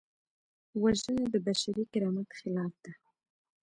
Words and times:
وژنه 0.81 1.23
د 1.33 1.35
بشري 1.47 1.83
کرامت 1.91 2.29
خلاف 2.39 2.73
ده 2.83 2.91